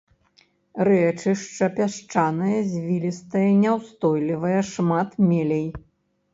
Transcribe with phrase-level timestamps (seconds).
[0.87, 5.67] Рэчышча пясчанае, звілістае, няўстойлівае, шмат мелей.